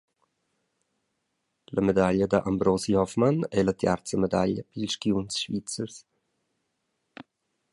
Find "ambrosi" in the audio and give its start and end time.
2.49-2.91